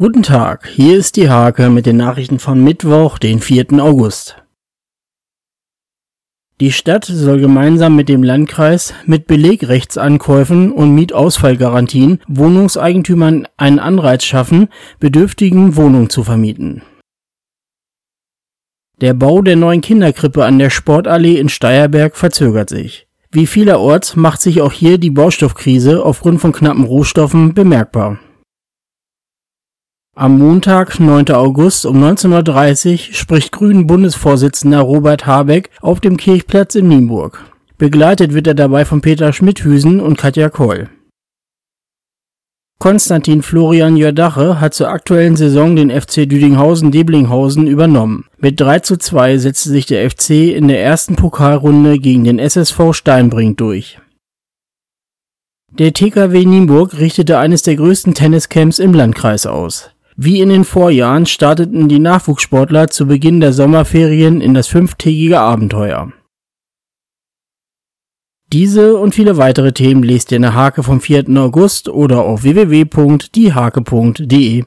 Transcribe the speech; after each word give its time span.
Guten 0.00 0.22
Tag, 0.22 0.66
hier 0.66 0.96
ist 0.96 1.16
die 1.16 1.28
Hake 1.28 1.68
mit 1.68 1.84
den 1.84 1.98
Nachrichten 1.98 2.38
von 2.38 2.64
Mittwoch, 2.64 3.18
den 3.18 3.38
4. 3.38 3.66
August. 3.82 4.42
Die 6.58 6.72
Stadt 6.72 7.04
soll 7.04 7.38
gemeinsam 7.38 7.96
mit 7.96 8.08
dem 8.08 8.22
Landkreis 8.22 8.94
mit 9.04 9.26
Belegrechtsankäufen 9.26 10.72
und 10.72 10.94
Mietausfallgarantien 10.94 12.20
Wohnungseigentümern 12.28 13.46
einen 13.58 13.78
Anreiz 13.78 14.24
schaffen, 14.24 14.68
Bedürftigen 15.00 15.76
Wohnungen 15.76 16.08
zu 16.08 16.24
vermieten. 16.24 16.80
Der 19.02 19.12
Bau 19.12 19.42
der 19.42 19.56
neuen 19.56 19.82
Kinderkrippe 19.82 20.46
an 20.46 20.58
der 20.58 20.70
Sportallee 20.70 21.38
in 21.38 21.50
Steierberg 21.50 22.16
verzögert 22.16 22.70
sich. 22.70 23.06
Wie 23.30 23.46
vielerorts 23.46 24.16
macht 24.16 24.40
sich 24.40 24.62
auch 24.62 24.72
hier 24.72 24.96
die 24.96 25.10
Baustoffkrise 25.10 26.02
aufgrund 26.02 26.40
von 26.40 26.52
knappen 26.52 26.84
Rohstoffen 26.84 27.52
bemerkbar. 27.52 28.18
Am 30.16 30.38
Montag, 30.38 30.98
9. 30.98 31.30
August 31.30 31.86
um 31.86 32.02
19.30 32.02 32.92
Uhr 32.92 33.14
spricht 33.14 33.52
Grünen-Bundesvorsitzender 33.52 34.80
Robert 34.80 35.24
Habeck 35.24 35.70
auf 35.80 36.00
dem 36.00 36.16
Kirchplatz 36.16 36.74
in 36.74 36.88
Nienburg. 36.88 37.44
Begleitet 37.78 38.34
wird 38.34 38.48
er 38.48 38.54
dabei 38.54 38.84
von 38.84 39.00
Peter 39.00 39.32
Schmidhüsen 39.32 40.00
und 40.00 40.18
Katja 40.18 40.50
Koll. 40.50 40.90
Konstantin 42.80 43.42
Florian 43.42 43.96
Jördache 43.96 44.60
hat 44.60 44.74
zur 44.74 44.88
aktuellen 44.88 45.36
Saison 45.36 45.76
den 45.76 45.90
FC 45.90 46.28
Düdinghausen-Deblinghausen 46.28 47.68
übernommen. 47.68 48.26
Mit 48.36 48.60
3 48.60 48.80
zu 48.80 48.96
2 48.96 49.38
setzte 49.38 49.68
sich 49.68 49.86
der 49.86 50.10
FC 50.10 50.52
in 50.54 50.66
der 50.66 50.82
ersten 50.82 51.14
Pokalrunde 51.14 51.98
gegen 51.98 52.24
den 52.24 52.38
SSV 52.38 52.92
Steinbrink 52.92 53.58
durch. 53.58 53.98
Der 55.70 55.92
TKW 55.92 56.44
Nienburg 56.44 56.98
richtete 56.98 57.38
eines 57.38 57.62
der 57.62 57.76
größten 57.76 58.14
Tenniscamps 58.14 58.80
im 58.80 58.92
Landkreis 58.92 59.46
aus. 59.46 59.90
Wie 60.22 60.42
in 60.42 60.50
den 60.50 60.64
Vorjahren 60.64 61.24
starteten 61.24 61.88
die 61.88 61.98
Nachwuchssportler 61.98 62.88
zu 62.88 63.06
Beginn 63.06 63.40
der 63.40 63.54
Sommerferien 63.54 64.42
in 64.42 64.52
das 64.52 64.66
fünftägige 64.66 65.40
Abenteuer. 65.40 66.12
Diese 68.52 68.98
und 68.98 69.14
viele 69.14 69.38
weitere 69.38 69.72
Themen 69.72 70.02
lest 70.02 70.30
ihr 70.30 70.36
in 70.36 70.42
der 70.42 70.52
Hake 70.52 70.82
vom 70.82 71.00
4. 71.00 71.30
August 71.38 71.88
oder 71.88 72.22
auf 72.22 72.42
www.diehake.de 72.42 74.64